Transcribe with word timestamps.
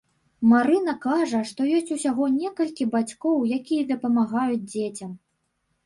Марына 0.53 0.95
кажа, 1.05 1.41
што 1.51 1.67
ёсць 1.81 1.93
усяго 1.97 2.31
некалькі 2.39 2.91
бацькоў, 2.97 3.37
якія 3.61 3.89
дапамагаюць 3.97 4.63
дзецям. 4.71 5.11